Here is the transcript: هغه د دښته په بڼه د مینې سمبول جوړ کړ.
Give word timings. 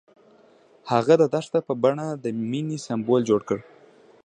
هغه 0.91 1.13
د 1.21 1.23
دښته 1.33 1.59
په 1.67 1.73
بڼه 1.83 2.05
د 2.23 2.25
مینې 2.49 2.77
سمبول 2.85 3.21
جوړ 3.29 3.41
کړ. 3.49 3.59